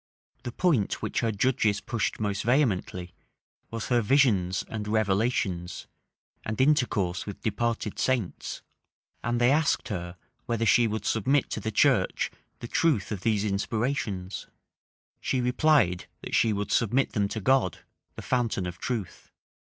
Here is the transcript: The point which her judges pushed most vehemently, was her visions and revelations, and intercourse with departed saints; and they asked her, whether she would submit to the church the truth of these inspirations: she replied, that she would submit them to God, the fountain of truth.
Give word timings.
The 0.41 0.51
point 0.51 1.03
which 1.03 1.19
her 1.19 1.31
judges 1.31 1.79
pushed 1.79 2.19
most 2.19 2.41
vehemently, 2.41 3.13
was 3.69 3.89
her 3.89 4.01
visions 4.01 4.63
and 4.67 4.87
revelations, 4.87 5.85
and 6.43 6.59
intercourse 6.59 7.27
with 7.27 7.43
departed 7.43 7.99
saints; 7.99 8.63
and 9.23 9.39
they 9.39 9.51
asked 9.51 9.89
her, 9.89 10.17
whether 10.47 10.65
she 10.65 10.87
would 10.87 11.05
submit 11.05 11.51
to 11.51 11.59
the 11.59 11.69
church 11.69 12.31
the 12.61 12.67
truth 12.67 13.11
of 13.11 13.21
these 13.21 13.45
inspirations: 13.45 14.47
she 15.19 15.39
replied, 15.39 16.07
that 16.21 16.33
she 16.33 16.51
would 16.51 16.71
submit 16.71 17.11
them 17.11 17.27
to 17.27 17.39
God, 17.39 17.81
the 18.15 18.23
fountain 18.23 18.65
of 18.65 18.79
truth. 18.79 19.31